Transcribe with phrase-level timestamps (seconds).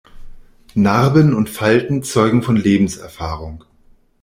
[0.73, 3.65] Narben und Falten zeugen von Lebenserfahrung.